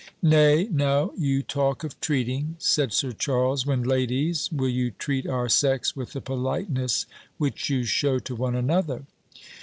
"Nay, 0.23 0.67
now 0.71 1.11
you 1.15 1.43
talk 1.43 1.83
of 1.83 2.01
treating," 2.01 2.55
said 2.57 2.91
Sir 2.91 3.11
Charles, 3.11 3.67
"when, 3.67 3.83
ladies, 3.83 4.49
will 4.51 4.67
you 4.67 4.89
treat 4.89 5.27
our 5.27 5.47
sex 5.47 5.95
with 5.95 6.13
the 6.13 6.21
politeness 6.21 7.05
which 7.37 7.69
you 7.69 7.83
shew 7.83 8.19
to 8.21 8.35
one 8.35 8.55
another?" 8.55 9.03